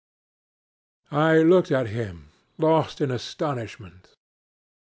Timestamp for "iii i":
1.11-1.37